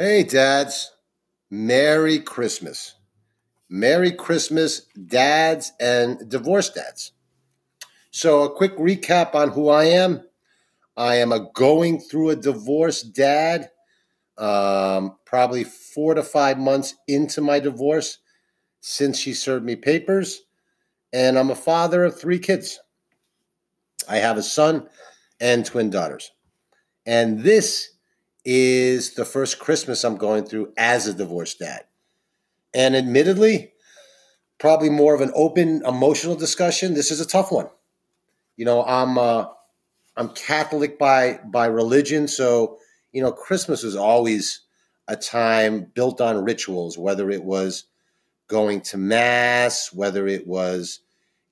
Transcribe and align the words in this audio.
Hey, 0.00 0.22
dads. 0.22 0.92
Merry 1.50 2.20
Christmas. 2.20 2.94
Merry 3.68 4.12
Christmas, 4.12 4.82
dads 5.08 5.72
and 5.80 6.30
divorced 6.30 6.76
dads. 6.76 7.10
So, 8.12 8.44
a 8.44 8.54
quick 8.54 8.76
recap 8.76 9.34
on 9.34 9.50
who 9.50 9.68
I 9.68 9.86
am. 9.86 10.22
I 10.96 11.16
am 11.16 11.32
a 11.32 11.50
going 11.52 11.98
through 11.98 12.30
a 12.30 12.36
divorce 12.36 13.02
dad, 13.02 13.70
um, 14.36 15.16
probably 15.24 15.64
four 15.64 16.14
to 16.14 16.22
five 16.22 16.60
months 16.60 16.94
into 17.08 17.40
my 17.40 17.58
divorce 17.58 18.18
since 18.80 19.18
she 19.18 19.34
served 19.34 19.64
me 19.64 19.74
papers. 19.74 20.42
And 21.12 21.36
I'm 21.36 21.50
a 21.50 21.56
father 21.56 22.04
of 22.04 22.16
three 22.16 22.38
kids. 22.38 22.78
I 24.08 24.18
have 24.18 24.36
a 24.36 24.44
son 24.44 24.86
and 25.40 25.66
twin 25.66 25.90
daughters. 25.90 26.30
And 27.04 27.40
this 27.40 27.97
is 28.50 29.12
the 29.12 29.26
first 29.26 29.58
Christmas 29.58 30.04
I'm 30.04 30.16
going 30.16 30.44
through 30.44 30.72
as 30.78 31.06
a 31.06 31.12
divorced 31.12 31.58
dad. 31.58 31.84
And 32.72 32.96
admittedly, 32.96 33.72
probably 34.58 34.88
more 34.88 35.14
of 35.14 35.20
an 35.20 35.32
open 35.34 35.82
emotional 35.84 36.34
discussion. 36.34 36.94
This 36.94 37.10
is 37.10 37.20
a 37.20 37.26
tough 37.26 37.52
one. 37.52 37.68
You 38.56 38.64
know, 38.64 38.82
I'm 38.82 39.18
uh, 39.18 39.48
I'm 40.16 40.30
Catholic 40.30 40.98
by 40.98 41.40
by 41.44 41.66
religion, 41.66 42.26
so 42.26 42.78
you 43.12 43.20
know, 43.20 43.32
Christmas 43.32 43.82
was 43.82 43.96
always 43.96 44.62
a 45.08 45.16
time 45.16 45.90
built 45.92 46.22
on 46.22 46.42
rituals, 46.42 46.96
whether 46.96 47.30
it 47.30 47.44
was 47.44 47.84
going 48.46 48.80
to 48.80 48.96
mass, 48.96 49.92
whether 49.92 50.26
it 50.26 50.46
was 50.46 51.00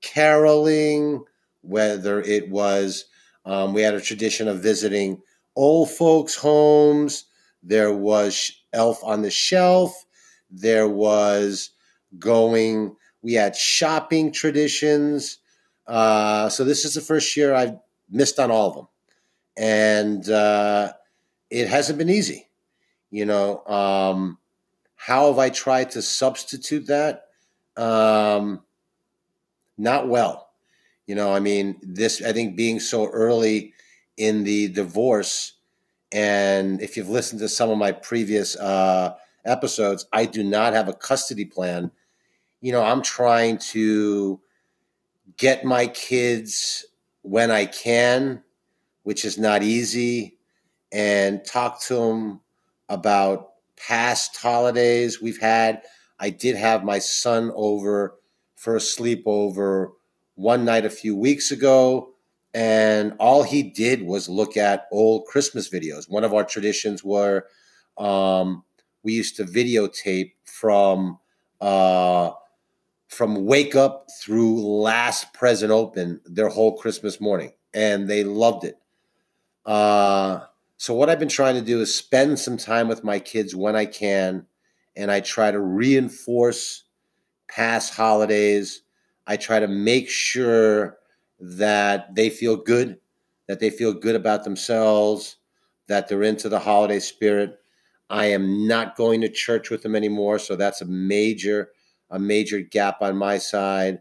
caroling, 0.00 1.22
whether 1.60 2.22
it 2.22 2.48
was 2.48 3.04
um, 3.44 3.74
we 3.74 3.82
had 3.82 3.94
a 3.94 4.00
tradition 4.00 4.48
of 4.48 4.62
visiting 4.62 5.20
old 5.58 5.90
folks' 5.90 6.36
homes. 6.36 7.24
There 7.64 7.92
was 7.92 8.52
Elf 8.72 9.02
on 9.02 9.22
the 9.22 9.30
Shelf. 9.30 10.06
There 10.50 10.88
was 10.88 11.70
going, 12.18 12.96
we 13.22 13.34
had 13.34 13.56
shopping 13.56 14.32
traditions. 14.32 15.38
Uh, 15.86 16.48
so 16.48 16.64
this 16.64 16.84
is 16.84 16.94
the 16.94 17.00
first 17.00 17.36
year 17.36 17.54
I've 17.54 17.76
missed 18.08 18.38
on 18.38 18.52
all 18.52 18.68
of 18.68 18.74
them. 18.76 18.88
And 19.56 20.30
uh, 20.30 20.92
it 21.50 21.68
hasn't 21.68 21.98
been 21.98 22.08
easy. 22.08 22.48
You 23.10 23.26
know, 23.26 23.64
um, 23.66 24.38
how 24.94 25.26
have 25.26 25.38
I 25.38 25.50
tried 25.50 25.90
to 25.90 26.02
substitute 26.02 26.86
that? 26.86 27.24
Um, 27.76 28.62
not 29.76 30.08
well. 30.08 30.50
You 31.06 31.16
know, 31.16 31.32
I 31.32 31.40
mean, 31.40 31.80
this, 31.82 32.22
I 32.22 32.32
think 32.32 32.54
being 32.54 32.78
so 32.78 33.08
early 33.08 33.72
in 34.18 34.44
the 34.44 34.68
divorce. 34.68 35.54
And 36.12 36.82
if 36.82 36.96
you've 36.96 37.08
listened 37.08 37.40
to 37.40 37.48
some 37.48 37.70
of 37.70 37.78
my 37.78 37.92
previous 37.92 38.56
uh, 38.56 39.14
episodes, 39.44 40.06
I 40.12 40.26
do 40.26 40.42
not 40.42 40.74
have 40.74 40.88
a 40.88 40.92
custody 40.92 41.44
plan. 41.44 41.90
You 42.60 42.72
know, 42.72 42.82
I'm 42.82 43.02
trying 43.02 43.58
to 43.72 44.40
get 45.36 45.64
my 45.64 45.86
kids 45.86 46.84
when 47.22 47.50
I 47.50 47.66
can, 47.66 48.42
which 49.04 49.24
is 49.24 49.38
not 49.38 49.62
easy, 49.62 50.38
and 50.90 51.44
talk 51.44 51.80
to 51.82 51.94
them 51.94 52.40
about 52.88 53.50
past 53.76 54.36
holidays 54.36 55.22
we've 55.22 55.40
had. 55.40 55.82
I 56.18 56.30
did 56.30 56.56
have 56.56 56.82
my 56.82 56.98
son 56.98 57.52
over 57.54 58.16
for 58.56 58.74
a 58.74 58.80
sleepover 58.80 59.92
one 60.34 60.64
night 60.64 60.84
a 60.84 60.90
few 60.90 61.14
weeks 61.14 61.52
ago 61.52 62.14
and 62.54 63.14
all 63.18 63.42
he 63.42 63.62
did 63.62 64.02
was 64.02 64.28
look 64.28 64.56
at 64.56 64.86
old 64.90 65.26
Christmas 65.26 65.68
videos. 65.68 66.08
One 66.08 66.24
of 66.24 66.34
our 66.34 66.44
traditions 66.44 67.04
were 67.04 67.46
um, 67.96 68.64
we 69.02 69.12
used 69.12 69.36
to 69.36 69.44
videotape 69.44 70.32
from 70.44 71.18
uh, 71.60 72.30
from 73.08 73.46
wake 73.46 73.74
up 73.74 74.06
through 74.20 74.60
last 74.60 75.32
present 75.32 75.72
open 75.72 76.20
their 76.24 76.48
whole 76.48 76.76
Christmas 76.76 77.20
morning, 77.20 77.52
and 77.74 78.08
they 78.08 78.24
loved 78.24 78.64
it. 78.64 78.76
Uh, 79.64 80.40
so 80.76 80.94
what 80.94 81.10
I've 81.10 81.18
been 81.18 81.28
trying 81.28 81.56
to 81.56 81.62
do 81.62 81.80
is 81.80 81.94
spend 81.94 82.38
some 82.38 82.56
time 82.56 82.86
with 82.86 83.02
my 83.02 83.18
kids 83.18 83.54
when 83.54 83.76
I 83.76 83.86
can, 83.86 84.46
and 84.96 85.10
I 85.10 85.20
try 85.20 85.50
to 85.50 85.60
reinforce 85.60 86.84
past 87.48 87.94
holidays. 87.94 88.82
I 89.26 89.36
try 89.36 89.58
to 89.58 89.68
make 89.68 90.08
sure 90.08 90.97
that 91.40 92.14
they 92.14 92.30
feel 92.30 92.56
good, 92.56 92.98
that 93.46 93.60
they 93.60 93.70
feel 93.70 93.92
good 93.92 94.14
about 94.16 94.44
themselves, 94.44 95.36
that 95.88 96.08
they're 96.08 96.22
into 96.22 96.48
the 96.48 96.58
holiday 96.58 96.98
spirit. 96.98 97.58
I 98.10 98.26
am 98.26 98.66
not 98.66 98.96
going 98.96 99.20
to 99.20 99.28
church 99.28 99.70
with 99.70 99.82
them 99.82 99.94
anymore, 99.94 100.38
so 100.38 100.56
that's 100.56 100.80
a 100.80 100.86
major 100.86 101.70
a 102.10 102.18
major 102.18 102.60
gap 102.60 103.02
on 103.02 103.16
my 103.18 103.36
side. 103.36 103.98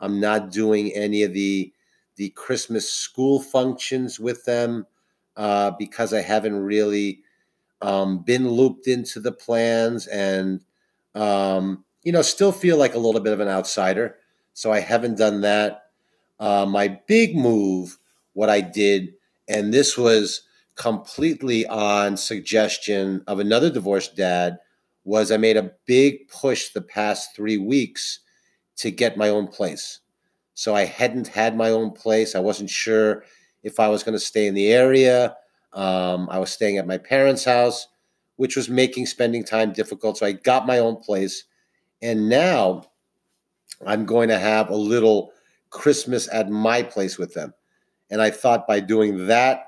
I'm 0.00 0.20
not 0.20 0.50
doing 0.50 0.92
any 0.92 1.22
of 1.22 1.32
the 1.32 1.72
the 2.16 2.30
Christmas 2.30 2.88
school 2.90 3.40
functions 3.40 4.20
with 4.20 4.44
them 4.44 4.86
uh, 5.36 5.72
because 5.78 6.12
I 6.12 6.20
haven't 6.22 6.56
really 6.56 7.20
um, 7.82 8.20
been 8.24 8.48
looped 8.48 8.86
into 8.86 9.20
the 9.20 9.32
plans 9.32 10.06
and 10.06 10.60
um, 11.14 11.84
you 12.02 12.12
know 12.12 12.22
still 12.22 12.52
feel 12.52 12.76
like 12.76 12.94
a 12.94 12.98
little 12.98 13.20
bit 13.20 13.32
of 13.32 13.40
an 13.40 13.48
outsider. 13.48 14.16
So 14.54 14.72
I 14.72 14.80
haven't 14.80 15.18
done 15.18 15.42
that. 15.42 15.83
Uh, 16.38 16.66
my 16.66 17.00
big 17.06 17.36
move, 17.36 17.98
what 18.32 18.50
I 18.50 18.60
did, 18.60 19.14
and 19.48 19.72
this 19.72 19.96
was 19.96 20.42
completely 20.74 21.66
on 21.66 22.16
suggestion 22.16 23.22
of 23.26 23.38
another 23.38 23.70
divorced 23.70 24.16
dad, 24.16 24.58
was 25.04 25.30
I 25.30 25.36
made 25.36 25.56
a 25.56 25.72
big 25.86 26.28
push 26.28 26.70
the 26.70 26.82
past 26.82 27.36
three 27.36 27.58
weeks 27.58 28.20
to 28.76 28.90
get 28.90 29.16
my 29.16 29.28
own 29.28 29.46
place. 29.46 30.00
So 30.54 30.74
I 30.74 30.84
hadn't 30.84 31.28
had 31.28 31.56
my 31.56 31.70
own 31.70 31.92
place. 31.92 32.34
I 32.34 32.40
wasn't 32.40 32.70
sure 32.70 33.24
if 33.62 33.78
I 33.78 33.88
was 33.88 34.02
going 34.02 34.14
to 34.14 34.24
stay 34.24 34.46
in 34.46 34.54
the 34.54 34.72
area. 34.72 35.36
Um, 35.72 36.28
I 36.30 36.38
was 36.38 36.50
staying 36.50 36.78
at 36.78 36.86
my 36.86 36.98
parents' 36.98 37.44
house, 37.44 37.88
which 38.36 38.56
was 38.56 38.68
making 38.68 39.06
spending 39.06 39.44
time 39.44 39.72
difficult. 39.72 40.18
So 40.18 40.26
I 40.26 40.32
got 40.32 40.66
my 40.66 40.78
own 40.78 40.96
place. 40.96 41.44
And 42.02 42.28
now 42.28 42.84
I'm 43.86 44.06
going 44.06 44.28
to 44.28 44.38
have 44.38 44.70
a 44.70 44.76
little 44.76 45.32
Christmas 45.74 46.28
at 46.32 46.48
my 46.48 46.82
place 46.82 47.18
with 47.18 47.34
them. 47.34 47.52
And 48.10 48.22
I 48.22 48.30
thought 48.30 48.66
by 48.66 48.80
doing 48.80 49.26
that, 49.26 49.66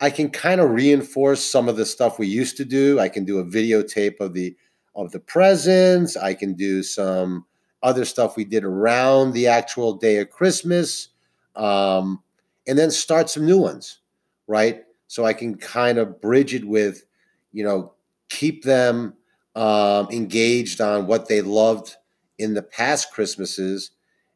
I 0.00 0.10
can 0.10 0.30
kind 0.30 0.60
of 0.60 0.70
reinforce 0.70 1.44
some 1.44 1.68
of 1.68 1.76
the 1.76 1.86
stuff 1.86 2.18
we 2.18 2.26
used 2.26 2.56
to 2.58 2.64
do. 2.64 3.00
I 3.00 3.08
can 3.08 3.24
do 3.24 3.38
a 3.38 3.44
videotape 3.44 4.20
of 4.20 4.34
the 4.34 4.54
of 4.94 5.12
the 5.12 5.20
presents. 5.20 6.16
I 6.16 6.34
can 6.34 6.54
do 6.54 6.82
some 6.82 7.46
other 7.82 8.04
stuff 8.04 8.36
we 8.36 8.44
did 8.44 8.64
around 8.64 9.32
the 9.32 9.46
actual 9.46 9.94
day 9.94 10.18
of 10.18 10.30
Christmas, 10.30 11.08
um, 11.56 12.22
and 12.66 12.78
then 12.78 12.90
start 12.90 13.30
some 13.30 13.46
new 13.46 13.58
ones, 13.58 14.00
right? 14.46 14.84
So 15.06 15.24
I 15.24 15.32
can 15.32 15.56
kind 15.56 15.98
of 15.98 16.20
bridge 16.20 16.54
it 16.54 16.66
with, 16.66 17.04
you 17.52 17.64
know, 17.64 17.94
keep 18.28 18.64
them 18.64 19.14
um, 19.54 20.08
engaged 20.10 20.80
on 20.80 21.06
what 21.06 21.28
they 21.28 21.40
loved 21.40 21.96
in 22.38 22.54
the 22.54 22.62
past 22.62 23.12
Christmases, 23.12 23.90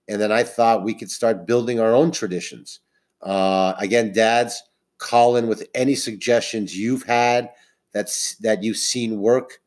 and 0.09 0.21
then 0.21 0.33
I 0.33 0.43
thought 0.43 0.85
we 0.85 0.95
could 0.95 1.11
start 1.11 1.47
building 1.47 1.81
our 1.81 1.95
own 1.95 2.11
traditions. 2.11 2.81
Uh, 3.23 3.75
again, 3.79 4.13
dads, 4.13 4.63
call 4.99 5.37
in 5.37 5.47
with 5.49 5.67
any 5.75 5.95
suggestions 5.95 6.77
you've 6.77 7.05
had 7.05 7.51
that's 7.93 8.37
that 8.37 8.63
you've 8.63 8.77
seen 8.77 9.21
work. 9.21 9.61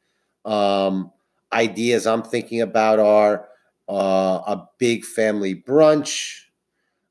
Um, 0.46 1.12
ideas 1.52 2.06
I'm 2.06 2.24
thinking 2.24 2.62
about 2.62 3.00
are 3.00 3.48
uh, 3.90 4.42
a 4.46 4.68
big 4.78 5.06
family 5.06 5.56
brunch. 5.56 6.44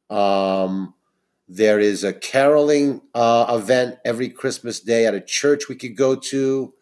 Um, 0.09 0.95
there 1.49 1.81
is 1.81 2.05
a 2.05 2.13
caroling 2.13 3.03
uh, 3.15 3.59
event 3.61 3.97
every 4.05 4.29
Christmas 4.29 4.81
day 4.81 5.07
at 5.07 5.15
a 5.15 5.21
church 5.21 5.69
we 5.69 5.77
could 5.77 5.97
go 5.97 6.17
to. 6.17 6.73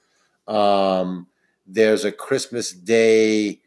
Um, 0.46 1.28
there's 1.66 2.04
a 2.04 2.12
Christmas 2.12 2.72
Day 2.72 3.60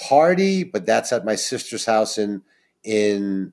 party, 0.00 0.64
but 0.64 0.86
that's 0.86 1.12
at 1.12 1.24
my 1.24 1.34
sister's 1.34 1.84
house 1.84 2.18
in 2.18 2.42
in 2.82 3.52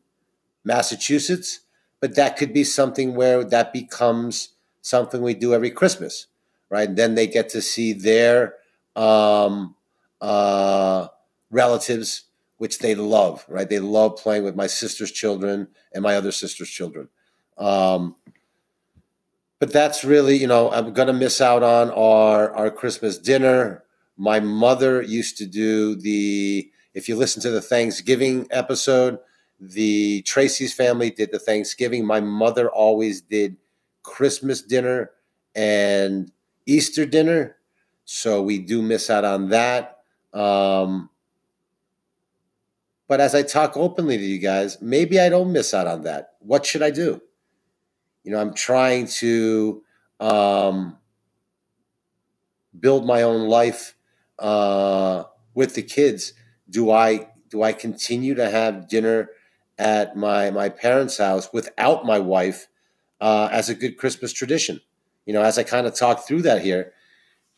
Massachusetts. 0.63 1.61
But 1.99 2.15
that 2.15 2.37
could 2.37 2.53
be 2.53 2.63
something 2.63 3.15
where 3.15 3.43
that 3.43 3.73
becomes 3.73 4.49
something 4.81 5.21
we 5.21 5.33
do 5.33 5.53
every 5.53 5.71
Christmas, 5.71 6.27
right? 6.69 6.87
And 6.87 6.97
then 6.97 7.15
they 7.15 7.27
get 7.27 7.49
to 7.49 7.61
see 7.61 7.91
their 7.91 8.55
um, 8.95 9.75
uh, 10.21 11.07
relatives, 11.49 12.25
which 12.57 12.79
they 12.79 12.93
love, 12.93 13.45
right? 13.49 13.67
They 13.67 13.79
love 13.79 14.17
playing 14.17 14.43
with 14.43 14.55
my 14.55 14.67
sister's 14.67 15.11
children 15.11 15.69
and 15.91 16.03
my 16.03 16.15
other 16.15 16.31
sister's 16.31 16.69
children. 16.69 17.09
Um, 17.57 18.15
but 19.59 19.73
that's 19.73 20.03
really, 20.03 20.37
you 20.37 20.47
know, 20.47 20.71
I'm 20.71 20.93
going 20.93 21.07
to 21.07 21.13
miss 21.13 21.41
out 21.41 21.63
on 21.63 21.89
our 21.91 22.51
our 22.51 22.69
Christmas 22.69 23.17
dinner 23.17 23.83
my 24.17 24.39
mother 24.39 25.01
used 25.01 25.37
to 25.37 25.45
do 25.45 25.95
the, 25.95 26.69
if 26.93 27.07
you 27.07 27.15
listen 27.15 27.41
to 27.43 27.51
the 27.51 27.61
Thanksgiving 27.61 28.47
episode, 28.49 29.19
the 29.59 30.21
Tracy's 30.23 30.73
family 30.73 31.09
did 31.09 31.31
the 31.31 31.39
Thanksgiving. 31.39 32.05
My 32.05 32.19
mother 32.19 32.69
always 32.69 33.21
did 33.21 33.57
Christmas 34.03 34.61
dinner 34.61 35.11
and 35.55 36.31
Easter 36.65 37.05
dinner. 37.05 37.57
So 38.05 38.41
we 38.41 38.59
do 38.59 38.81
miss 38.81 39.09
out 39.09 39.25
on 39.25 39.49
that. 39.49 39.99
Um, 40.33 41.09
but 43.07 43.21
as 43.21 43.33
I 43.35 43.41
talk 43.43 43.77
openly 43.77 44.17
to 44.17 44.23
you 44.23 44.39
guys, 44.39 44.81
maybe 44.81 45.19
I 45.19 45.29
don't 45.29 45.51
miss 45.51 45.73
out 45.73 45.87
on 45.87 46.03
that. 46.03 46.33
What 46.39 46.65
should 46.65 46.83
I 46.83 46.91
do? 46.91 47.21
You 48.23 48.31
know, 48.31 48.39
I'm 48.39 48.53
trying 48.53 49.07
to 49.07 49.83
um, 50.19 50.97
build 52.77 53.05
my 53.05 53.23
own 53.23 53.47
life 53.47 53.95
uh, 54.39 55.23
with 55.53 55.75
the 55.75 55.83
kids. 55.83 56.33
Do 56.69 56.91
I 56.91 57.29
do 57.49 57.63
I 57.63 57.73
continue 57.73 58.35
to 58.35 58.49
have 58.49 58.87
dinner 58.87 59.29
at 59.77 60.15
my 60.15 60.51
my 60.51 60.69
parents' 60.69 61.17
house 61.17 61.49
without 61.53 62.05
my 62.05 62.19
wife 62.19 62.67
uh, 63.21 63.49
as 63.51 63.69
a 63.69 63.75
good 63.75 63.97
Christmas 63.97 64.33
tradition? 64.33 64.81
You 65.25 65.33
know, 65.33 65.41
as 65.41 65.57
I 65.57 65.63
kind 65.63 65.87
of 65.87 65.95
talk 65.95 66.25
through 66.25 66.43
that 66.43 66.61
here, 66.61 66.93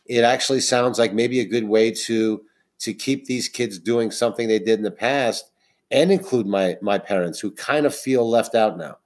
it 0.05 0.23
actually 0.23 0.61
sounds 0.61 0.99
like 0.99 1.13
maybe 1.13 1.39
a 1.39 1.45
good 1.45 1.67
way 1.67 1.91
to 1.91 2.43
to 2.79 2.93
keep 2.93 3.25
these 3.25 3.49
kids 3.49 3.77
doing 3.77 4.11
something 4.11 4.47
they 4.47 4.59
did 4.59 4.79
in 4.79 4.83
the 4.83 4.91
past 4.91 5.51
and 5.91 6.11
include 6.11 6.47
my 6.47 6.77
my 6.81 6.97
parents 6.97 7.39
who 7.39 7.51
kind 7.51 7.85
of 7.85 7.95
feel 7.95 8.29
left 8.29 8.55
out 8.55 8.77
now. 8.77 8.97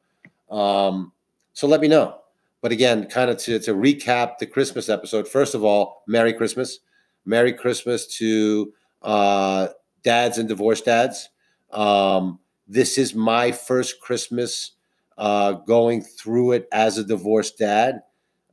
Um, 0.55 1.11
so 1.53 1.67
let 1.67 1.81
me 1.81 1.87
know. 1.87 2.19
But 2.61 2.71
again, 2.71 3.07
kind 3.07 3.29
of 3.29 3.37
to, 3.39 3.59
to 3.59 3.73
recap 3.73 4.37
the 4.37 4.45
Christmas 4.45 4.87
episode, 4.87 5.27
first 5.27 5.53
of 5.53 5.63
all, 5.63 6.03
Merry 6.07 6.31
Christmas. 6.31 6.79
Merry 7.25 7.53
Christmas 7.53 8.07
to 8.17 8.73
uh, 9.01 9.67
dads 10.03 10.37
and 10.37 10.47
divorced 10.47 10.85
dads. 10.85 11.29
Um, 11.71 12.39
this 12.67 12.97
is 12.97 13.13
my 13.15 13.51
first 13.51 13.99
Christmas 13.99 14.71
uh, 15.17 15.53
going 15.53 16.01
through 16.01 16.53
it 16.53 16.67
as 16.71 16.97
a 16.97 17.03
divorced 17.03 17.57
dad. 17.57 18.03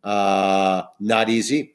Uh, 0.02 0.82
not 0.98 1.28
easy. 1.28 1.74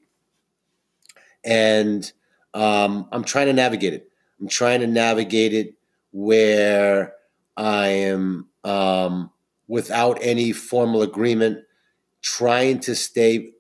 And 1.44 2.12
um, 2.54 3.08
I'm 3.12 3.24
trying 3.24 3.48
to 3.48 3.54
navigate 3.54 3.94
it. 3.94 4.10
I'm 4.40 4.48
trying 4.48 4.80
to 4.82 4.88
navigate 4.88 5.54
it 5.54 5.76
where 6.12 7.14
I 7.56 7.88
am 7.88 8.48
um, 8.64 9.32
without 9.68 10.18
any 10.22 10.52
formal 10.52 11.02
agreement, 11.02 11.64
trying 12.22 12.80
to 12.82 12.96
stay 12.96 13.52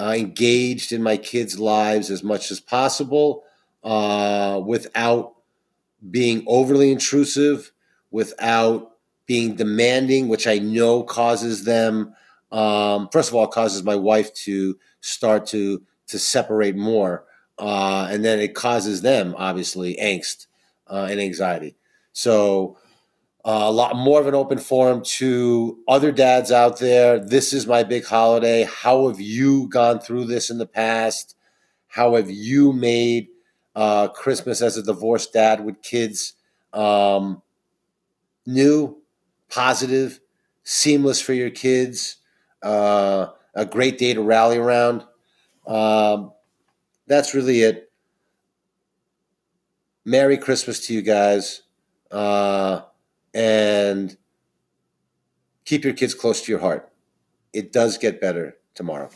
uh, 0.00 0.14
engaged 0.16 0.92
in 0.92 1.02
my 1.02 1.16
kids' 1.16 1.58
lives 1.58 2.10
as 2.10 2.24
much 2.24 2.50
as 2.50 2.58
possible 2.58 3.44
uh, 3.84 4.60
without 4.64 5.34
being 6.10 6.42
overly 6.46 6.90
intrusive, 6.90 7.70
without 8.10 8.92
being 9.26 9.56
demanding, 9.56 10.28
which 10.28 10.46
I 10.46 10.58
know 10.58 11.02
causes 11.02 11.64
them. 11.64 12.14
Um, 12.50 13.10
first 13.12 13.28
of 13.28 13.34
all, 13.34 13.46
causes 13.46 13.82
my 13.82 13.94
wife 13.94 14.32
to 14.46 14.78
start 15.02 15.46
to 15.48 15.82
to 16.06 16.18
separate 16.18 16.76
more, 16.76 17.24
uh, 17.58 18.08
and 18.10 18.24
then 18.24 18.40
it 18.40 18.54
causes 18.54 19.02
them 19.02 19.34
obviously 19.36 19.96
angst 19.96 20.46
uh, 20.88 21.06
and 21.10 21.20
anxiety. 21.20 21.76
So 22.12 22.78
uh, 23.44 23.62
a 23.64 23.72
lot 23.72 23.96
more 23.96 24.20
of 24.20 24.26
an 24.26 24.34
open 24.34 24.58
forum 24.58 25.02
to 25.02 25.78
other 25.88 26.12
dads 26.12 26.52
out 26.52 26.78
there. 26.78 27.18
This 27.18 27.52
is 27.52 27.66
my 27.66 27.82
big 27.82 28.04
holiday. 28.04 28.64
How 28.64 29.08
have 29.08 29.20
you 29.20 29.68
gone 29.68 29.98
through 30.00 30.26
this 30.26 30.50
in 30.50 30.58
the 30.58 30.66
past? 30.66 31.36
How 31.88 32.16
have 32.16 32.30
you 32.30 32.72
made 32.72 33.28
uh, 33.74 34.08
Christmas 34.08 34.60
as 34.60 34.76
a 34.76 34.82
divorced 34.82 35.32
dad 35.32 35.64
with 35.64 35.80
kids 35.82 36.34
um, 36.72 37.42
new, 38.46 39.00
positive, 39.48 40.20
seamless 40.62 41.20
for 41.20 41.32
your 41.32 41.50
kids? 41.50 42.16
Uh, 42.62 43.28
a 43.54 43.64
great 43.64 43.96
day 43.96 44.12
to 44.12 44.22
rally 44.22 44.58
around. 44.58 45.04
Um, 45.66 46.32
that's 47.06 47.34
really 47.34 47.62
it. 47.62 47.90
Merry 50.04 50.36
Christmas 50.36 50.86
to 50.86 50.94
you 50.94 51.02
guys 51.02 51.62
uh, 52.10 52.82
and 53.34 54.16
keep 55.64 55.84
your 55.84 55.94
kids 55.94 56.14
close 56.14 56.42
to 56.42 56.52
your 56.52 56.60
heart. 56.60 56.90
It 57.52 57.72
does 57.72 57.98
get 57.98 58.20
better 58.20 58.56
tomorrow. 58.74 59.10